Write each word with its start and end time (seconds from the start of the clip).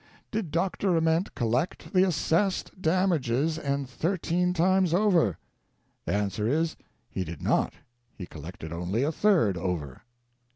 Did 0.31 0.49
Dr. 0.49 0.97
Ament 0.97 1.35
collect 1.35 1.93
the 1.93 2.01
assessed 2.07 2.81
damages 2.81 3.59
and 3.59 3.87
thirteen 3.87 4.51
times 4.51 4.95
over? 4.95 5.37
The 6.05 6.13
answer 6.15 6.47
is: 6.47 6.75
He 7.11 7.23
did 7.23 7.43
not. 7.43 7.75
He 8.15 8.25
collected 8.25 8.73
only 8.73 9.03
a 9.03 9.11
third 9.11 9.59
over. 9.59 10.01